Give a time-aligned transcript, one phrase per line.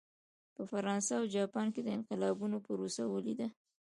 [0.55, 3.47] په فرانسه او جاپان کې د انقلابونو پروسه ولیده.